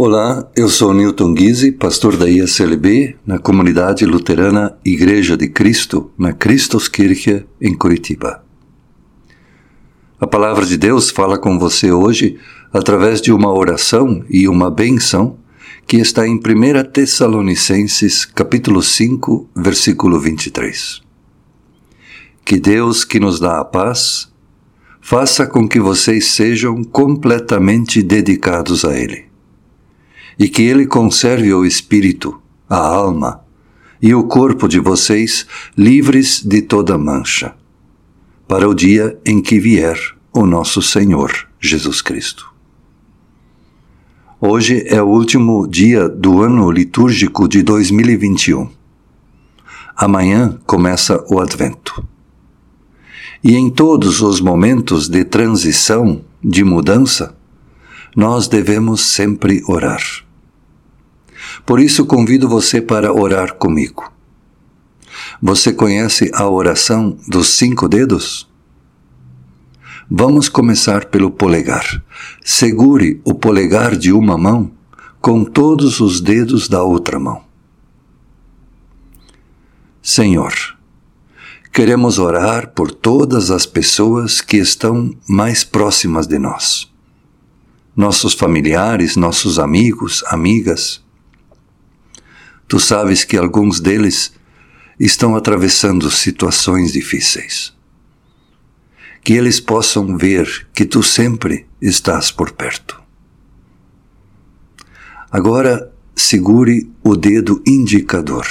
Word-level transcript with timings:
Olá, 0.00 0.48
eu 0.54 0.68
sou 0.68 0.94
Newton 0.94 1.34
Guise, 1.34 1.72
pastor 1.72 2.16
da 2.16 2.30
ISLB, 2.30 3.16
na 3.26 3.36
comunidade 3.36 4.06
luterana 4.06 4.78
Igreja 4.84 5.36
de 5.36 5.48
Cristo, 5.48 6.12
na 6.16 6.32
Christuskirche, 6.32 7.44
em 7.60 7.74
Curitiba. 7.74 8.44
A 10.20 10.24
palavra 10.24 10.64
de 10.64 10.76
Deus 10.76 11.10
fala 11.10 11.36
com 11.36 11.58
você 11.58 11.90
hoje 11.90 12.38
através 12.72 13.20
de 13.20 13.32
uma 13.32 13.52
oração 13.52 14.24
e 14.30 14.46
uma 14.46 14.70
benção 14.70 15.36
que 15.84 15.96
está 15.96 16.24
em 16.28 16.36
1 16.36 16.92
Tessalonicenses, 16.92 18.24
capítulo 18.24 18.80
5, 18.80 19.48
versículo 19.56 20.20
23. 20.20 21.02
Que 22.44 22.60
Deus 22.60 23.04
que 23.04 23.18
nos 23.18 23.40
dá 23.40 23.58
a 23.58 23.64
paz 23.64 24.32
faça 25.00 25.44
com 25.44 25.68
que 25.68 25.80
vocês 25.80 26.28
sejam 26.28 26.84
completamente 26.84 28.00
dedicados 28.00 28.84
a 28.84 28.96
Ele, 28.96 29.27
e 30.38 30.48
que 30.48 30.62
Ele 30.62 30.86
conserve 30.86 31.52
o 31.52 31.64
espírito, 31.64 32.40
a 32.68 32.76
alma 32.76 33.42
e 34.00 34.14
o 34.14 34.24
corpo 34.24 34.68
de 34.68 34.78
vocês 34.78 35.46
livres 35.76 36.42
de 36.42 36.62
toda 36.62 36.96
mancha, 36.96 37.54
para 38.46 38.68
o 38.68 38.74
dia 38.74 39.18
em 39.26 39.42
que 39.42 39.58
vier 39.58 39.98
o 40.32 40.46
nosso 40.46 40.80
Senhor 40.80 41.48
Jesus 41.60 42.00
Cristo. 42.00 42.48
Hoje 44.40 44.84
é 44.86 45.02
o 45.02 45.08
último 45.08 45.66
dia 45.66 46.08
do 46.08 46.42
ano 46.42 46.70
litúrgico 46.70 47.48
de 47.48 47.60
2021. 47.64 48.70
Amanhã 49.96 50.60
começa 50.64 51.24
o 51.28 51.40
Advento. 51.40 52.06
E 53.42 53.56
em 53.56 53.68
todos 53.68 54.20
os 54.20 54.40
momentos 54.40 55.08
de 55.08 55.24
transição, 55.24 56.24
de 56.42 56.62
mudança, 56.62 57.36
nós 58.14 58.46
devemos 58.46 59.00
sempre 59.00 59.60
orar. 59.66 60.27
Por 61.68 61.80
isso 61.80 62.06
convido 62.06 62.48
você 62.48 62.80
para 62.80 63.12
orar 63.12 63.56
comigo. 63.56 64.10
Você 65.42 65.70
conhece 65.70 66.30
a 66.32 66.48
oração 66.48 67.18
dos 67.28 67.48
cinco 67.48 67.86
dedos? 67.86 68.48
Vamos 70.10 70.48
começar 70.48 71.04
pelo 71.04 71.30
polegar. 71.30 72.02
Segure 72.42 73.20
o 73.22 73.34
polegar 73.34 73.96
de 73.96 74.10
uma 74.10 74.38
mão 74.38 74.70
com 75.20 75.44
todos 75.44 76.00
os 76.00 76.22
dedos 76.22 76.70
da 76.70 76.82
outra 76.82 77.20
mão. 77.20 77.44
Senhor, 80.00 80.54
queremos 81.70 82.18
orar 82.18 82.68
por 82.68 82.90
todas 82.90 83.50
as 83.50 83.66
pessoas 83.66 84.40
que 84.40 84.56
estão 84.56 85.14
mais 85.28 85.64
próximas 85.64 86.26
de 86.26 86.38
nós. 86.38 86.90
Nossos 87.94 88.32
familiares, 88.32 89.16
nossos 89.16 89.58
amigos, 89.58 90.24
amigas. 90.28 91.06
Tu 92.68 92.78
sabes 92.78 93.24
que 93.24 93.36
alguns 93.36 93.80
deles 93.80 94.32
estão 95.00 95.34
atravessando 95.34 96.10
situações 96.10 96.92
difíceis 96.92 97.76
que 99.28 99.34
eles 99.34 99.60
possam 99.60 100.16
ver 100.16 100.68
que 100.72 100.86
tu 100.86 101.02
sempre 101.02 101.66
estás 101.82 102.30
por 102.30 102.52
perto. 102.52 102.98
Agora 105.30 105.92
segure 106.16 106.90
o 107.02 107.14
dedo 107.14 107.62
indicador. 107.66 108.46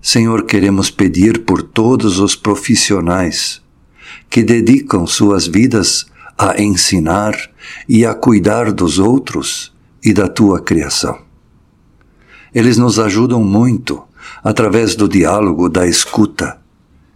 Senhor, 0.00 0.46
queremos 0.46 0.88
pedir 0.88 1.44
por 1.44 1.62
todos 1.62 2.20
os 2.20 2.36
profissionais 2.36 3.60
que 4.30 4.44
dedicam 4.44 5.04
suas 5.04 5.48
vidas 5.48 6.06
a 6.38 6.62
ensinar 6.62 7.34
e 7.88 8.06
a 8.06 8.14
cuidar 8.14 8.72
dos 8.72 9.00
outros 9.00 9.72
e 10.00 10.12
da 10.12 10.28
tua 10.28 10.60
criação. 10.60 11.31
Eles 12.54 12.76
nos 12.76 12.98
ajudam 12.98 13.42
muito 13.42 14.02
através 14.42 14.94
do 14.94 15.08
diálogo, 15.08 15.68
da 15.68 15.86
escuta 15.86 16.60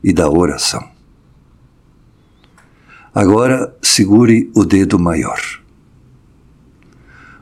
e 0.03 0.13
da 0.13 0.29
oração. 0.31 0.89
Agora 3.15 3.75
segure 3.81 4.51
o 4.55 4.65
dedo 4.65 4.99
maior. 4.99 5.41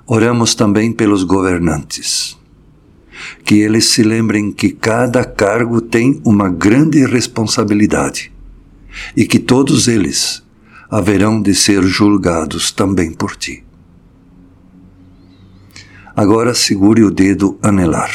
Oramos 0.06 0.54
também 0.54 0.92
pelos 0.92 1.24
governantes. 1.24 2.38
Que 3.44 3.56
eles 3.56 3.86
se 3.86 4.02
lembrem 4.02 4.52
que 4.52 4.70
cada 4.70 5.24
cargo 5.24 5.80
tem 5.80 6.20
uma 6.24 6.48
grande 6.48 7.04
responsabilidade 7.06 8.32
e 9.16 9.26
que 9.26 9.38
todos 9.38 9.88
eles 9.88 10.42
haverão 10.90 11.40
de 11.40 11.54
ser 11.54 11.82
julgados 11.82 12.70
também 12.70 13.12
por 13.12 13.34
ti. 13.34 13.63
Agora 16.16 16.54
segure 16.54 17.02
o 17.02 17.10
dedo 17.10 17.58
anelar. 17.62 18.12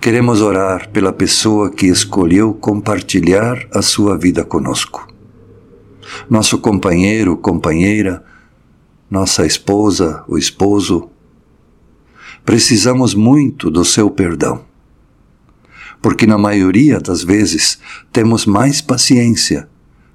Queremos 0.00 0.40
orar 0.40 0.90
pela 0.90 1.12
pessoa 1.12 1.70
que 1.70 1.86
escolheu 1.86 2.54
compartilhar 2.54 3.66
a 3.72 3.82
sua 3.82 4.16
vida 4.16 4.44
conosco 4.44 5.10
nosso 6.28 6.58
companheiro, 6.58 7.36
companheira, 7.36 8.24
nossa 9.10 9.46
esposa, 9.46 10.24
o 10.28 10.38
esposo. 10.38 11.10
Precisamos 12.44 13.14
muito 13.14 13.70
do 13.70 13.84
seu 13.84 14.10
perdão, 14.10 14.64
porque 16.00 16.26
na 16.26 16.38
maioria 16.38 17.00
das 17.00 17.22
vezes 17.22 17.78
temos 18.12 18.46
mais 18.46 18.80
paciência 18.80 19.68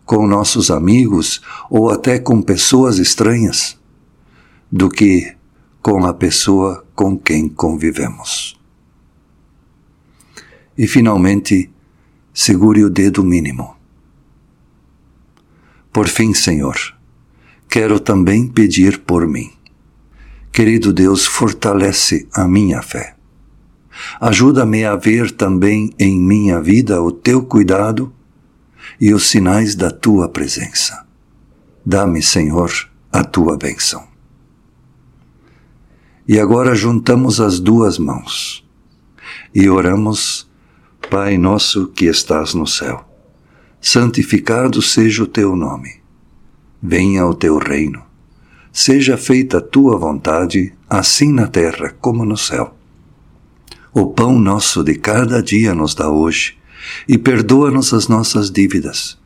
com 0.06 0.28
nossos 0.28 0.70
amigos 0.70 1.42
ou 1.70 1.90
até 1.90 2.20
com 2.20 2.42
pessoas 2.42 2.98
estranhas 3.00 3.78
do 4.72 4.90
que 4.90 5.35
com 5.86 6.04
a 6.04 6.16
pessoa 6.16 6.84
com 6.96 7.16
quem 7.16 7.48
convivemos. 7.48 8.60
E 10.76 10.88
finalmente, 10.88 11.70
segure 12.34 12.84
o 12.84 12.90
dedo 12.90 13.24
mínimo. 13.24 13.76
Por 15.94 16.08
fim, 16.08 16.34
Senhor, 16.34 16.76
quero 17.70 18.00
também 18.00 18.48
pedir 18.48 19.02
por 19.02 19.28
mim. 19.28 19.52
Querido 20.52 20.92
Deus, 20.92 21.28
fortalece 21.28 22.28
a 22.34 22.48
minha 22.48 22.82
fé. 22.82 23.16
Ajuda-me 24.20 24.86
a 24.86 24.96
ver 24.96 25.30
também 25.30 25.94
em 26.00 26.20
minha 26.20 26.60
vida 26.60 27.00
o 27.00 27.12
teu 27.12 27.44
cuidado 27.44 28.12
e 29.00 29.14
os 29.14 29.28
sinais 29.28 29.76
da 29.76 29.92
tua 29.92 30.28
presença. 30.30 31.06
Dá-me, 31.86 32.24
Senhor, 32.24 32.72
a 33.12 33.24
tua 33.24 33.56
bênção. 33.56 34.15
E 36.28 36.40
agora 36.40 36.76
juntamos 36.76 37.40
as 37.40 37.60
duas 37.60 37.98
mãos 37.98 38.66
e 39.54 39.70
oramos, 39.70 40.50
Pai 41.10 41.38
nosso 41.38 41.88
que 41.88 42.06
estás 42.06 42.56
no 42.56 42.66
céu 42.66 43.06
santificado 43.88 44.82
seja 44.82 45.22
o 45.22 45.28
teu 45.28 45.56
nome. 45.56 46.02
Venha 46.82 47.24
o 47.28 47.36
teu 47.36 47.60
reino. 47.60 48.02
Seja 48.74 49.16
feita 49.16 49.60
a 49.60 49.62
tua 49.62 49.96
vontade, 49.96 50.74
assim 50.90 51.32
na 51.32 51.46
terra 51.46 51.96
como 52.02 52.26
no 52.26 52.36
céu. 52.36 52.76
O 53.94 54.08
pão 54.08 54.40
nosso 54.40 54.84
de 54.84 54.96
cada 54.96 55.40
dia 55.40 55.76
nos 55.76 55.94
dá 55.94 56.10
hoje, 56.10 56.58
e 57.08 57.16
perdoa-nos 57.16 57.94
as 57.94 58.08
nossas 58.08 58.50
dívidas, 58.50 59.20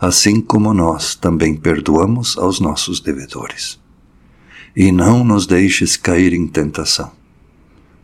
assim 0.00 0.40
como 0.40 0.72
nós 0.72 1.14
também 1.14 1.54
perdoamos 1.54 2.38
aos 2.38 2.60
nossos 2.60 3.00
devedores. 3.00 3.78
E 4.78 4.92
não 4.92 5.24
nos 5.24 5.44
deixes 5.44 5.96
cair 5.96 6.32
em 6.32 6.46
tentação, 6.46 7.10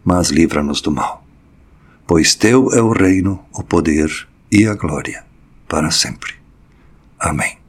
mas 0.04 0.30
livra-nos 0.30 0.80
do 0.80 0.90
mal. 0.90 1.24
Pois 2.04 2.34
teu 2.34 2.72
é 2.72 2.82
o 2.82 2.90
reino, 2.90 3.38
o 3.52 3.62
poder 3.62 4.10
e 4.50 4.66
a 4.66 4.74
glória 4.74 5.24
para 5.68 5.92
sempre. 5.92 6.34
Amém. 7.16 7.63